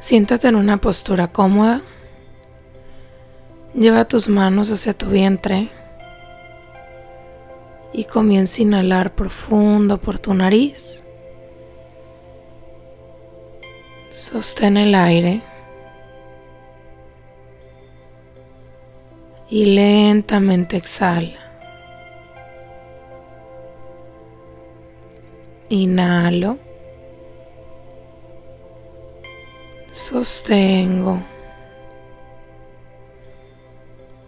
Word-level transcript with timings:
Siéntate 0.00 0.48
en 0.48 0.56
una 0.56 0.78
postura 0.78 1.28
cómoda. 1.28 1.82
Lleva 3.74 4.06
tus 4.06 4.28
manos 4.28 4.70
hacia 4.70 4.94
tu 4.94 5.06
vientre 5.06 5.70
y 7.92 8.04
comienza 8.04 8.60
a 8.60 8.62
inhalar 8.62 9.14
profundo 9.14 9.98
por 9.98 10.18
tu 10.18 10.32
nariz. 10.32 11.04
Sostén 14.10 14.78
el 14.78 14.94
aire 14.94 15.42
y 19.50 19.66
lentamente 19.66 20.78
exhala. 20.78 21.38
Inhalo. 25.68 26.69
Sostengo. 30.10 31.22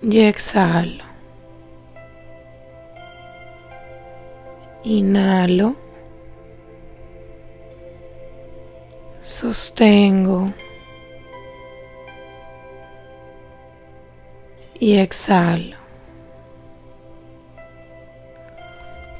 Y 0.00 0.20
exhalo. 0.20 1.02
Inhalo. 4.84 5.74
Sostengo. 9.22 10.52
Y 14.78 14.98
exhalo. 14.98 15.78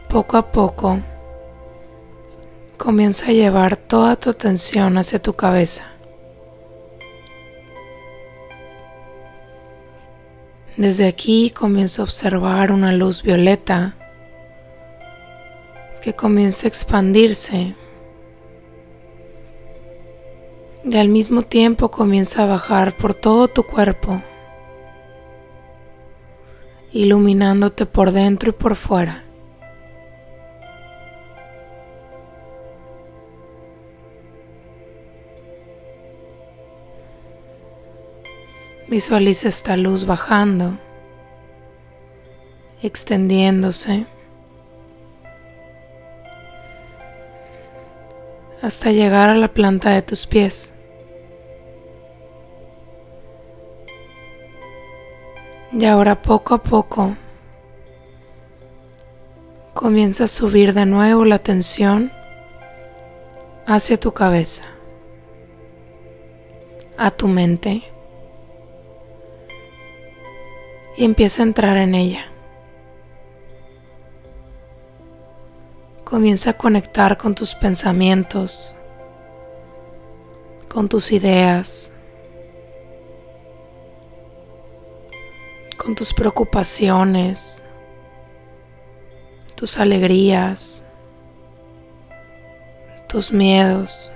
Poco 0.08 0.36
a 0.36 0.52
poco 0.52 1.00
comienza 2.78 3.26
a 3.26 3.32
llevar 3.32 3.76
toda 3.76 4.14
tu 4.14 4.30
atención 4.30 4.96
hacia 4.96 5.20
tu 5.20 5.32
cabeza. 5.34 5.91
Desde 10.76 11.06
aquí 11.06 11.50
comienza 11.50 12.00
a 12.00 12.04
observar 12.04 12.72
una 12.72 12.92
luz 12.92 13.22
violeta 13.22 13.94
que 16.00 16.14
comienza 16.14 16.66
a 16.66 16.68
expandirse 16.68 17.74
y 20.84 20.96
al 20.96 21.08
mismo 21.08 21.42
tiempo 21.42 21.90
comienza 21.90 22.42
a 22.42 22.46
bajar 22.46 22.96
por 22.96 23.14
todo 23.14 23.48
tu 23.48 23.64
cuerpo, 23.64 24.22
iluminándote 26.90 27.84
por 27.84 28.10
dentro 28.10 28.50
y 28.50 28.52
por 28.52 28.74
fuera. 28.74 29.24
Visualiza 38.92 39.48
esta 39.48 39.74
luz 39.78 40.04
bajando, 40.04 40.78
extendiéndose 42.82 44.04
hasta 48.60 48.92
llegar 48.92 49.30
a 49.30 49.34
la 49.34 49.48
planta 49.48 49.92
de 49.92 50.02
tus 50.02 50.26
pies. 50.26 50.74
Y 55.72 55.86
ahora 55.86 56.20
poco 56.20 56.52
a 56.56 56.62
poco 56.62 57.16
comienza 59.72 60.24
a 60.24 60.28
subir 60.28 60.74
de 60.74 60.84
nuevo 60.84 61.24
la 61.24 61.38
tensión 61.38 62.12
hacia 63.66 63.98
tu 63.98 64.12
cabeza, 64.12 64.64
a 66.98 67.10
tu 67.10 67.26
mente 67.26 67.91
y 70.96 71.04
empieza 71.04 71.42
a 71.42 71.46
entrar 71.46 71.76
en 71.76 71.94
ella. 71.94 72.26
Comienza 76.04 76.50
a 76.50 76.58
conectar 76.58 77.16
con 77.16 77.34
tus 77.34 77.54
pensamientos, 77.54 78.76
con 80.68 80.88
tus 80.88 81.10
ideas, 81.12 81.94
con 85.78 85.94
tus 85.94 86.12
preocupaciones, 86.12 87.64
tus 89.54 89.78
alegrías, 89.78 90.92
tus 93.08 93.32
miedos, 93.32 94.12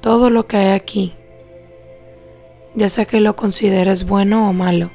todo 0.00 0.30
lo 0.30 0.46
que 0.46 0.56
hay 0.58 0.68
aquí 0.68 1.16
ya 2.76 2.90
sea 2.90 3.06
que 3.06 3.20
lo 3.20 3.34
consideres 3.34 4.06
bueno 4.06 4.48
o 4.48 4.52
malo. 4.52 4.90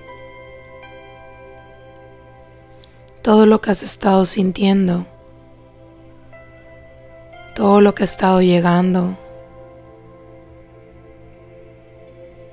Todo 3.23 3.45
lo 3.45 3.59
que 3.59 3.71
has 3.71 3.83
estado 3.83 4.23
sintiendo, 4.25 5.05
todo 7.55 7.81
lo 7.81 7.93
que 7.93 8.03
ha 8.03 8.05
estado 8.05 8.41
llegando, 8.41 9.17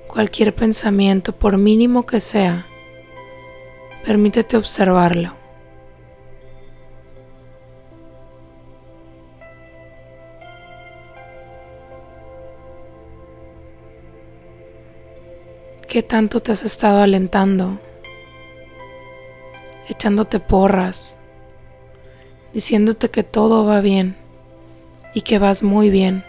cualquier 0.07 0.55
pensamiento, 0.55 1.33
por 1.33 1.59
mínimo 1.59 2.07
que 2.07 2.21
sea, 2.21 2.67
permítete 4.05 4.57
observarlo. 4.57 5.38
¿Qué 15.89 16.03
tanto 16.03 16.41
te 16.41 16.53
has 16.53 16.65
estado 16.65 17.01
alentando? 17.01 17.81
Echándote 19.89 20.39
porras, 20.39 21.19
diciéndote 22.53 23.09
que 23.09 23.23
todo 23.23 23.65
va 23.65 23.81
bien 23.81 24.15
y 25.15 25.23
que 25.23 25.39
vas 25.39 25.63
muy 25.63 25.89
bien. 25.89 26.27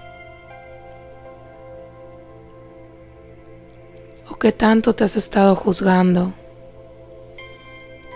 ¿O 4.29 4.35
qué 4.35 4.53
tanto 4.53 4.95
te 4.95 5.03
has 5.03 5.17
estado 5.17 5.57
juzgando 5.57 6.33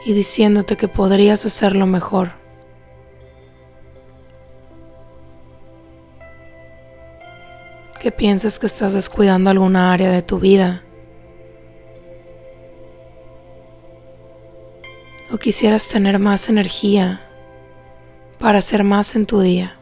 y 0.06 0.14
diciéndote 0.14 0.78
que 0.78 0.88
podrías 0.88 1.46
hacerlo 1.46 1.86
mejor? 1.86 2.32
¿Qué 8.00 8.14
piensas 8.14 8.60
que 8.60 8.68
estás 8.68 8.94
descuidando 8.94 9.50
alguna 9.50 9.92
área 9.92 10.10
de 10.10 10.22
tu 10.22 10.40
vida 10.40 10.84
o 15.34 15.40
quisieras 15.40 15.90
tener 15.90 16.20
más 16.20 16.48
energía 16.48 17.20
para 18.38 18.60
hacer 18.60 18.84
más 18.84 19.16
en 19.16 19.26
tu 19.26 19.40
día. 19.40 19.76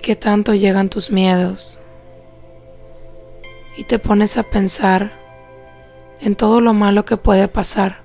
¿Qué 0.00 0.14
tanto 0.14 0.54
llegan 0.54 0.88
tus 0.90 1.10
miedos? 1.10 1.80
Y 3.76 3.82
te 3.82 3.98
pones 3.98 4.38
a 4.38 4.44
pensar 4.44 5.10
en 6.20 6.36
todo 6.36 6.60
lo 6.60 6.72
malo 6.72 7.04
que 7.04 7.16
puede 7.16 7.48
pasar. 7.48 8.02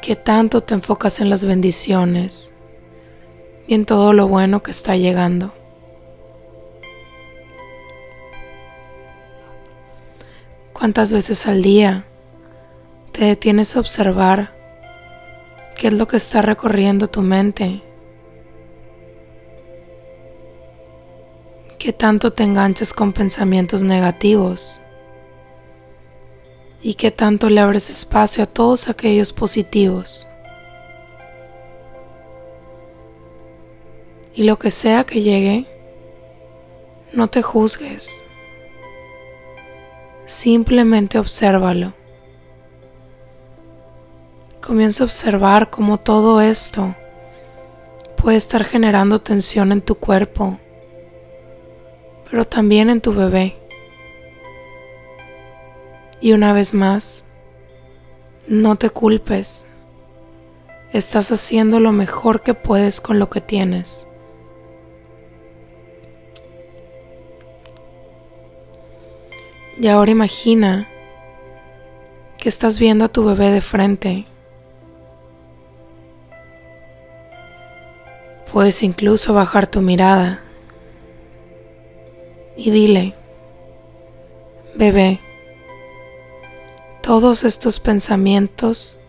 ¿Qué 0.00 0.16
tanto 0.16 0.62
te 0.62 0.72
enfocas 0.72 1.20
en 1.20 1.28
las 1.28 1.44
bendiciones 1.44 2.54
y 3.66 3.74
en 3.74 3.84
todo 3.84 4.14
lo 4.14 4.26
bueno 4.26 4.62
que 4.62 4.70
está 4.70 4.96
llegando? 4.96 5.57
¿Cuántas 10.78 11.12
veces 11.12 11.48
al 11.48 11.60
día 11.60 12.04
te 13.10 13.24
detienes 13.24 13.74
a 13.74 13.80
observar 13.80 14.54
qué 15.76 15.88
es 15.88 15.92
lo 15.92 16.06
que 16.06 16.18
está 16.18 16.40
recorriendo 16.40 17.08
tu 17.08 17.20
mente? 17.20 17.82
¿Qué 21.80 21.92
tanto 21.92 22.32
te 22.32 22.44
enganchas 22.44 22.92
con 22.92 23.12
pensamientos 23.12 23.82
negativos? 23.82 24.80
¿Y 26.80 26.94
qué 26.94 27.10
tanto 27.10 27.50
le 27.50 27.60
abres 27.60 27.90
espacio 27.90 28.44
a 28.44 28.46
todos 28.46 28.88
aquellos 28.88 29.32
positivos? 29.32 30.28
Y 34.32 34.44
lo 34.44 34.60
que 34.60 34.70
sea 34.70 35.02
que 35.02 35.22
llegue, 35.22 35.66
no 37.12 37.26
te 37.26 37.42
juzgues. 37.42 38.27
Simplemente 40.28 41.18
obsérvalo. 41.18 41.94
Comienza 44.60 45.02
a 45.02 45.06
observar 45.06 45.70
cómo 45.70 45.96
todo 45.96 46.42
esto 46.42 46.94
puede 48.14 48.36
estar 48.36 48.64
generando 48.64 49.22
tensión 49.22 49.72
en 49.72 49.80
tu 49.80 49.94
cuerpo, 49.94 50.58
pero 52.30 52.44
también 52.44 52.90
en 52.90 53.00
tu 53.00 53.14
bebé. 53.14 53.56
Y 56.20 56.32
una 56.32 56.52
vez 56.52 56.74
más, 56.74 57.24
No 58.46 58.76
te 58.76 58.90
culpes. 58.90 59.68
Estás 60.92 61.32
haciendo 61.32 61.80
lo 61.80 61.92
mejor 61.92 62.42
que 62.42 62.52
puedes 62.52 63.00
con 63.00 63.18
lo 63.18 63.30
que 63.30 63.40
tienes. 63.40 64.07
Y 69.80 69.86
ahora 69.86 70.10
imagina 70.10 70.88
que 72.36 72.48
estás 72.48 72.80
viendo 72.80 73.04
a 73.04 73.08
tu 73.08 73.24
bebé 73.24 73.52
de 73.52 73.60
frente. 73.60 74.26
Puedes 78.52 78.82
incluso 78.82 79.34
bajar 79.34 79.68
tu 79.68 79.80
mirada 79.80 80.42
y 82.56 82.72
dile, 82.72 83.14
bebé, 84.74 85.20
todos 87.00 87.44
estos 87.44 87.78
pensamientos 87.78 89.00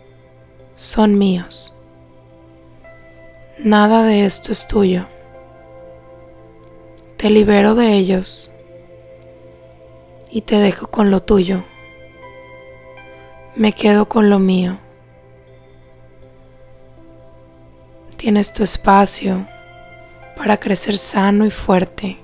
son 0.75 1.17
míos. 1.17 1.75
Nada 3.57 4.03
de 4.03 4.25
esto 4.25 4.51
es 4.51 4.67
tuyo. 4.67 5.07
Te 7.17 7.31
libero 7.31 7.73
de 7.73 7.93
ellos 7.93 8.53
y 10.31 10.41
te 10.41 10.59
dejo 10.59 10.87
con 10.87 11.09
lo 11.11 11.21
tuyo. 11.21 11.63
Me 13.55 13.73
quedo 13.73 14.07
con 14.07 14.29
lo 14.29 14.39
mío. 14.39 14.79
Tienes 18.17 18.53
tu 18.53 18.63
espacio 18.63 19.47
para 20.37 20.57
crecer 20.57 20.97
sano 20.97 21.45
y 21.45 21.49
fuerte, 21.49 22.17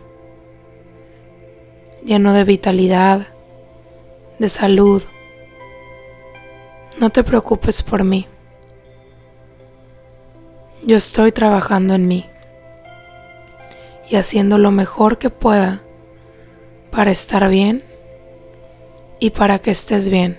lleno 2.04 2.34
de 2.34 2.44
vitalidad, 2.44 3.28
de 4.40 4.50
salud. 4.50 5.04
No 7.00 7.10
te 7.10 7.24
preocupes 7.24 7.82
por 7.82 8.04
mí. 8.04 8.28
Yo 10.84 10.98
estoy 10.98 11.32
trabajando 11.32 11.96
en 11.96 12.08
mí 12.08 12.30
y 14.10 14.18
haciendo 14.18 14.58
lo 14.58 14.70
mejor 14.72 15.18
que 15.18 15.30
pueda 15.30 15.82
para 16.92 17.12
estar 17.12 17.50
bien 17.50 17.84
y 19.20 19.30
para 19.32 19.60
que 19.60 19.72
estés 19.72 20.10
bien. 20.10 20.38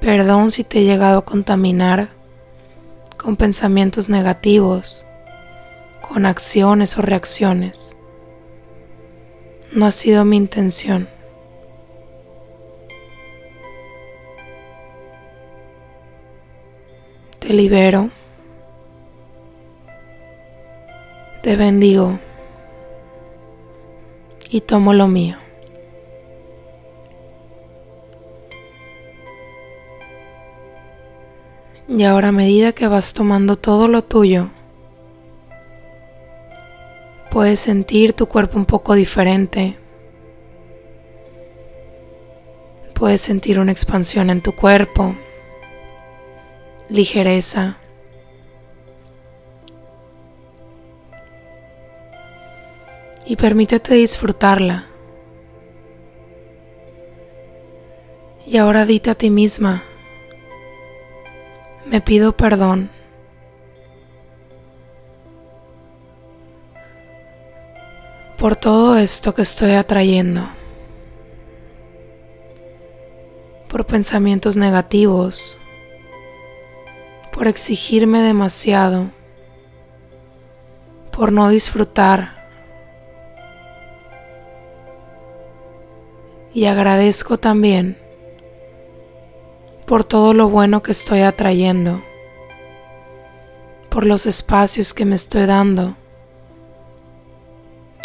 Perdón 0.00 0.50
si 0.50 0.64
te 0.64 0.80
he 0.80 0.84
llegado 0.84 1.18
a 1.18 1.24
contaminar 1.24 2.10
con 3.16 3.36
pensamientos 3.36 4.10
negativos, 4.10 5.06
con 6.02 6.26
acciones 6.26 6.98
o 6.98 7.02
reacciones. 7.02 7.96
No 9.72 9.86
ha 9.86 9.90
sido 9.90 10.24
mi 10.24 10.36
intención. 10.36 11.08
Te 17.38 17.52
libero. 17.52 18.10
Te 21.42 21.56
bendigo. 21.56 22.18
Y 24.48 24.60
tomo 24.60 24.92
lo 24.92 25.08
mío. 25.08 25.43
Y 31.96 32.02
ahora 32.02 32.28
a 32.28 32.32
medida 32.32 32.72
que 32.72 32.88
vas 32.88 33.14
tomando 33.14 33.54
todo 33.54 33.86
lo 33.86 34.02
tuyo, 34.02 34.50
puedes 37.30 37.60
sentir 37.60 38.14
tu 38.14 38.26
cuerpo 38.26 38.58
un 38.58 38.66
poco 38.66 38.94
diferente. 38.94 39.78
Puedes 42.94 43.20
sentir 43.20 43.60
una 43.60 43.70
expansión 43.70 44.28
en 44.30 44.42
tu 44.42 44.56
cuerpo, 44.56 45.14
ligereza. 46.88 47.78
Y 53.24 53.36
permítete 53.36 53.94
disfrutarla. 53.94 54.86
Y 58.44 58.56
ahora 58.56 58.84
dite 58.84 59.10
a 59.10 59.14
ti 59.14 59.30
misma, 59.30 59.84
me 61.86 62.00
pido 62.00 62.36
perdón. 62.36 62.90
por 68.44 68.56
todo 68.56 68.98
esto 68.98 69.34
que 69.34 69.40
estoy 69.40 69.72
atrayendo, 69.72 70.46
por 73.68 73.86
pensamientos 73.86 74.54
negativos, 74.54 75.58
por 77.32 77.48
exigirme 77.48 78.20
demasiado, 78.20 79.10
por 81.10 81.32
no 81.32 81.48
disfrutar. 81.48 82.44
Y 86.52 86.66
agradezco 86.66 87.38
también 87.38 87.96
por 89.94 90.02
todo 90.02 90.34
lo 90.34 90.48
bueno 90.48 90.82
que 90.82 90.90
estoy 90.90 91.20
atrayendo, 91.20 92.02
por 93.90 94.04
los 94.04 94.26
espacios 94.26 94.92
que 94.92 95.04
me 95.04 95.14
estoy 95.14 95.46
dando, 95.46 95.94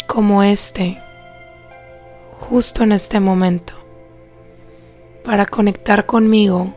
como 0.06 0.44
este, 0.44 1.02
justo 2.34 2.84
en 2.84 2.92
este 2.92 3.18
momento, 3.18 3.74
para 5.24 5.46
conectar 5.46 6.06
conmigo 6.06 6.72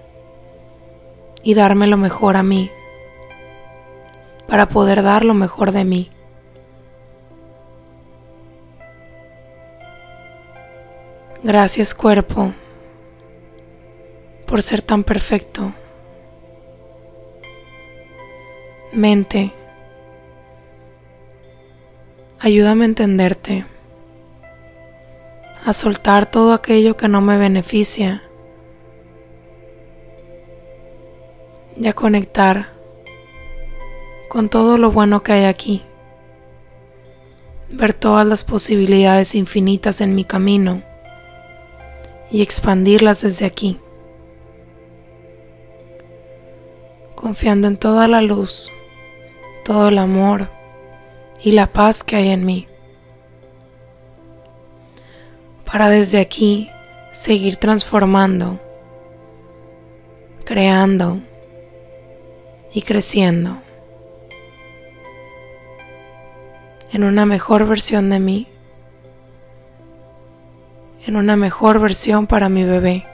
y 1.44 1.54
darme 1.54 1.86
lo 1.86 1.98
mejor 1.98 2.36
a 2.36 2.42
mí, 2.42 2.71
para 4.48 4.68
poder 4.68 5.04
dar 5.04 5.25
lo 5.25 5.36
mejor 5.36 5.74
de 5.74 5.86
mí. 5.86 6.09
Gracias 11.44 11.94
cuerpo 11.94 12.56
por 14.54 14.62
ser 14.62 14.84
tan 14.84 15.04
perfecto. 15.04 15.74
Mente, 18.92 19.52
ayúdame 22.38 22.84
a 22.84 22.86
entenderte, 22.86 23.66
a 25.66 25.74
soltar 25.74 26.30
todo 26.30 26.54
aquello 26.54 26.96
que 26.96 27.08
no 27.08 27.20
me 27.20 27.36
beneficia 27.40 28.22
y 31.76 31.88
a 31.88 31.94
conectar 31.94 32.74
con 34.30 34.50
todo 34.50 34.78
lo 34.78 34.92
bueno 34.92 35.24
que 35.24 35.31
hay 35.31 35.45
aquí, 35.45 35.81
ver 37.69 37.95
todas 37.95 38.28
las 38.28 38.44
posibilidades 38.44 39.33
infinitas 39.33 40.00
en 40.00 40.14
mi 40.14 40.26
camino 40.26 40.83
y 42.30 42.44
expandirlas 42.44 43.24
desde 43.24 43.48
aquí. 43.48 43.80
Confiando 47.23 47.69
en 47.69 47.77
toda 47.77 48.09
la 48.09 48.21
luz, 48.21 48.69
todo 49.63 49.87
el 49.87 49.97
amor 49.97 50.49
y 51.42 51.53
la 51.53 51.68
paz 51.68 52.03
que 52.03 52.18
hay 52.18 52.27
en 52.27 52.45
mí, 52.45 52.68
para 55.63 55.87
desde 55.87 56.19
aquí 56.19 56.69
seguir 57.13 57.56
transformando, 57.56 58.59
creando 60.44 61.21
y 62.73 62.81
creciendo 62.81 63.61
en 66.92 67.06
una 67.06 67.25
mejor 67.25 67.65
versión 67.65 68.09
de 68.09 68.19
mí, 68.19 68.47
en 71.07 71.15
una 71.15 71.37
mejor 71.37 71.80
versión 71.80 72.27
para 72.27 72.49
mi 72.49 72.65
bebé, 72.65 73.06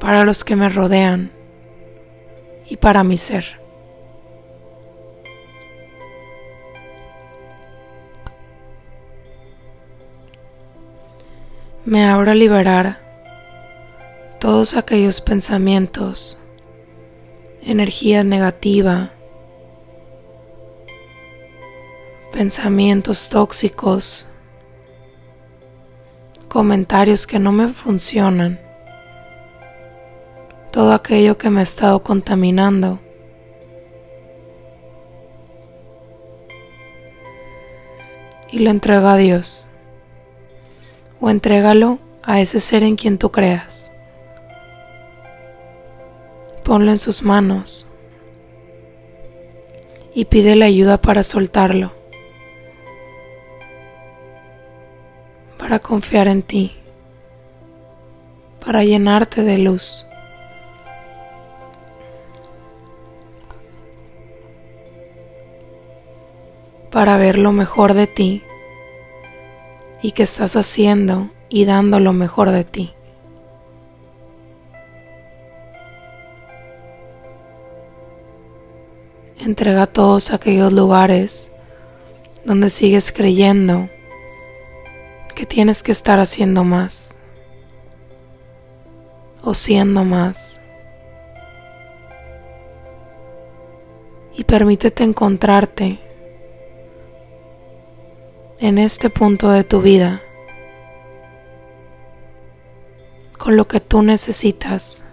para 0.00 0.24
los 0.24 0.42
que 0.42 0.56
me 0.56 0.70
rodean 0.70 1.35
y 2.68 2.76
para 2.76 3.04
mi 3.04 3.16
ser. 3.16 3.60
Me 11.84 12.04
abro 12.04 12.32
a 12.32 12.34
liberar 12.34 13.00
todos 14.40 14.76
aquellos 14.76 15.20
pensamientos, 15.20 16.42
energía 17.62 18.24
negativa, 18.24 19.12
pensamientos 22.32 23.28
tóxicos, 23.28 24.28
comentarios 26.48 27.26
que 27.26 27.38
no 27.38 27.52
me 27.52 27.68
funcionan 27.68 28.65
todo 30.76 30.92
aquello 30.92 31.38
que 31.38 31.48
me 31.48 31.60
ha 31.60 31.62
estado 31.62 32.02
contaminando. 32.02 32.98
Y 38.52 38.58
lo 38.58 38.68
entrega 38.68 39.14
a 39.14 39.16
Dios. 39.16 39.68
O 41.18 41.30
entrégalo 41.30 41.98
a 42.22 42.42
ese 42.42 42.60
ser 42.60 42.82
en 42.82 42.96
quien 42.96 43.16
tú 43.16 43.32
creas. 43.32 43.90
ponlo 46.62 46.90
en 46.90 46.98
sus 46.98 47.22
manos 47.22 47.90
y 50.14 50.24
pídele 50.24 50.64
ayuda 50.64 51.00
para 51.00 51.22
soltarlo, 51.22 51.92
para 55.56 55.78
confiar 55.78 56.26
en 56.26 56.42
ti, 56.42 56.76
para 58.62 58.82
llenarte 58.82 59.42
de 59.42 59.58
luz. 59.58 60.08
Para 66.96 67.18
ver 67.18 67.36
lo 67.36 67.52
mejor 67.52 67.92
de 67.92 68.06
ti 68.06 68.42
y 70.00 70.12
que 70.12 70.22
estás 70.22 70.56
haciendo 70.56 71.28
y 71.50 71.66
dando 71.66 72.00
lo 72.00 72.14
mejor 72.14 72.52
de 72.52 72.64
ti. 72.64 72.94
Entrega 79.38 79.86
todos 79.86 80.32
aquellos 80.32 80.72
lugares 80.72 81.52
donde 82.46 82.70
sigues 82.70 83.12
creyendo 83.12 83.90
que 85.34 85.44
tienes 85.44 85.82
que 85.82 85.92
estar 85.92 86.18
haciendo 86.18 86.64
más 86.64 87.18
o 89.42 89.52
siendo 89.52 90.02
más. 90.02 90.62
Y 94.34 94.44
permítete 94.44 95.04
encontrarte 95.04 96.05
en 98.58 98.78
este 98.78 99.10
punto 99.10 99.50
de 99.50 99.64
tu 99.64 99.82
vida 99.82 100.22
con 103.36 103.54
lo 103.54 103.68
que 103.68 103.80
tú 103.80 104.02
necesitas, 104.02 105.06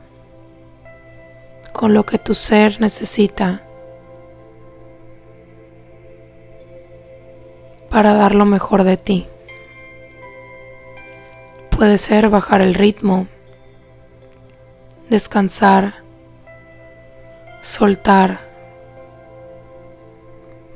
con 1.73 1.93
lo 1.93 2.05
que 2.05 2.17
tu 2.17 2.33
ser 2.33 2.79
necesita 2.79 3.61
para 7.89 8.13
dar 8.13 8.33
lo 8.33 8.45
mejor 8.45 8.85
de 8.85 8.97
ti. 8.97 9.27
Puede 11.69 11.97
ser 11.97 12.29
bajar 12.29 12.61
el 12.61 12.73
ritmo, 12.73 13.27
descansar, 15.09 15.95
soltar, 17.61 18.39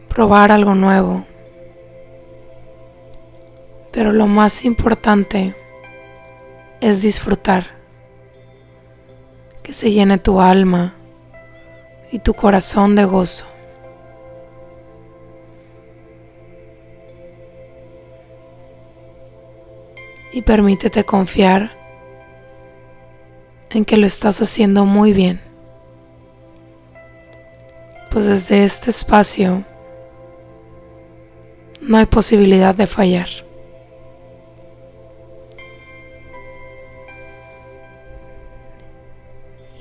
probar 0.10 0.52
algo 0.52 0.76
nuevo. 0.76 1.26
Pero 3.92 4.12
lo 4.12 4.28
más 4.28 4.66
importante 4.66 5.56
es 6.82 7.02
disfrutar, 7.02 7.68
que 9.64 9.74
se 9.74 9.92
llene 9.92 10.18
tu 10.18 10.40
alma 10.40 10.96
y 12.12 12.20
tu 12.20 12.34
corazón 12.34 12.96
de 12.96 13.06
gozo. 13.06 13.46
y 20.38 20.44
permítete 20.44 21.04
confiar 21.04 21.72
en 23.72 23.86
que 23.86 23.98
lo 23.98 24.06
estás 24.06 24.40
haciendo 24.40 24.86
muy 24.86 25.12
bien. 25.12 25.42
Pues 28.12 28.28
desde 28.28 28.64
este 28.64 28.92
espacio 28.92 29.64
no 31.82 31.98
hay 31.98 32.06
posibilidad 32.06 32.76
de 32.76 32.86
fallar. 32.86 33.47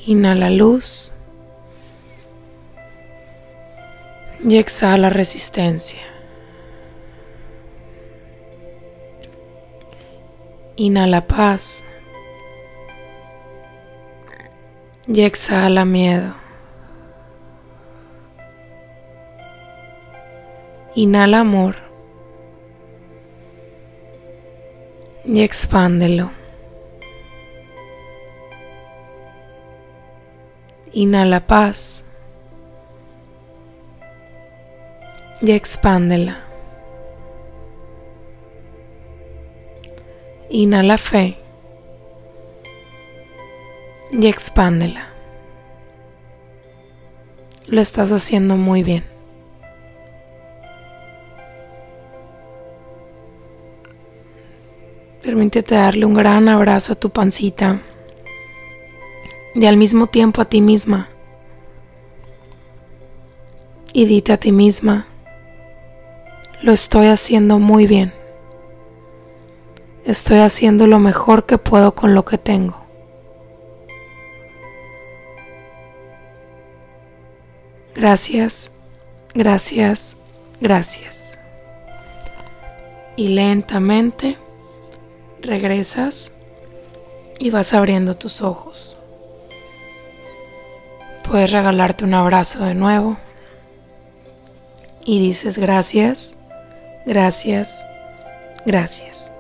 Inhala 0.06 0.50
luz 0.50 1.12
y 4.48 4.56
exhala 4.56 5.10
resistencia. 5.10 6.00
Inhala 10.76 11.26
paz 11.26 11.84
y 15.08 15.22
exhala 15.22 15.84
miedo. 15.84 16.36
Inhala 20.94 21.40
amor 21.40 21.74
y 25.24 25.42
expándelo. 25.42 26.30
Inhala 30.96 31.46
paz 31.46 32.06
y 35.42 35.52
expándela. 35.52 36.40
Inhala 40.48 40.96
fe 40.96 41.36
y 44.10 44.26
expándela. 44.26 45.08
Lo 47.66 47.82
estás 47.82 48.10
haciendo 48.10 48.56
muy 48.56 48.82
bien. 48.82 49.04
Permítete 55.20 55.74
darle 55.74 56.06
un 56.06 56.14
gran 56.14 56.48
abrazo 56.48 56.94
a 56.94 56.96
tu 56.96 57.10
pancita 57.10 57.82
y 59.56 59.64
al 59.64 59.78
mismo 59.78 60.06
tiempo 60.06 60.42
a 60.42 60.44
ti 60.44 60.60
misma. 60.60 61.08
Y 63.94 64.04
dite 64.04 64.34
a 64.34 64.36
ti 64.36 64.52
misma, 64.52 65.06
lo 66.62 66.72
estoy 66.72 67.06
haciendo 67.06 67.58
muy 67.58 67.86
bien. 67.86 68.12
Estoy 70.04 70.38
haciendo 70.40 70.86
lo 70.86 70.98
mejor 70.98 71.46
que 71.46 71.56
puedo 71.56 71.94
con 71.94 72.14
lo 72.14 72.24
que 72.26 72.36
tengo. 72.36 72.84
Gracias, 77.94 78.72
gracias, 79.32 80.18
gracias. 80.60 81.40
Y 83.16 83.28
lentamente 83.28 84.36
regresas 85.40 86.36
y 87.38 87.48
vas 87.48 87.72
abriendo 87.72 88.14
tus 88.14 88.42
ojos. 88.42 88.95
Puedes 91.28 91.50
regalarte 91.50 92.04
un 92.04 92.14
abrazo 92.14 92.64
de 92.64 92.74
nuevo 92.74 93.16
y 95.04 95.20
dices 95.20 95.58
gracias, 95.58 96.38
gracias, 97.04 97.86
gracias. 98.64 99.32